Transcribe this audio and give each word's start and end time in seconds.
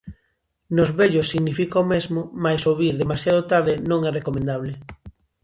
Nos 0.75 0.89
vellos 0.99 1.29
significa 1.33 1.83
o 1.83 1.89
mesmo, 1.93 2.21
mais 2.43 2.61
ao 2.63 2.77
vir 2.81 2.95
demasiado 2.97 3.41
tarde 3.53 3.73
non 3.89 3.99
é 4.09 4.11
recomendable. 4.19 4.71